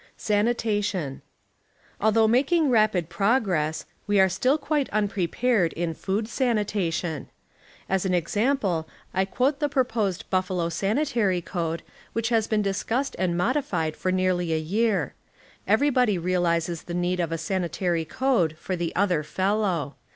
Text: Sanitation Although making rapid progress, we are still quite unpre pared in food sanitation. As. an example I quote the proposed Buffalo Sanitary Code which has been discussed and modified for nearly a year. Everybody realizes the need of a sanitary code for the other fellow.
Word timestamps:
Sanitation 0.17 1.21
Although 1.99 2.27
making 2.27 2.71
rapid 2.71 3.07
progress, 3.07 3.85
we 4.07 4.19
are 4.19 4.29
still 4.29 4.57
quite 4.57 4.89
unpre 4.89 5.29
pared 5.31 5.73
in 5.73 5.93
food 5.93 6.27
sanitation. 6.27 7.27
As. 7.87 8.03
an 8.03 8.15
example 8.15 8.87
I 9.13 9.25
quote 9.25 9.59
the 9.59 9.69
proposed 9.69 10.27
Buffalo 10.31 10.69
Sanitary 10.69 11.39
Code 11.39 11.83
which 12.13 12.29
has 12.29 12.47
been 12.47 12.63
discussed 12.63 13.15
and 13.19 13.37
modified 13.37 13.95
for 13.95 14.11
nearly 14.11 14.53
a 14.53 14.57
year. 14.57 15.13
Everybody 15.67 16.17
realizes 16.17 16.81
the 16.81 16.95
need 16.95 17.19
of 17.19 17.31
a 17.31 17.37
sanitary 17.37 18.03
code 18.03 18.57
for 18.57 18.75
the 18.75 18.95
other 18.95 19.21
fellow. 19.21 19.97